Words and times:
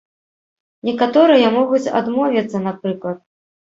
Некаторыя 0.87 1.47
могуць 1.57 1.85
адмовіцца, 2.03 2.57
напрыклад. 2.67 3.17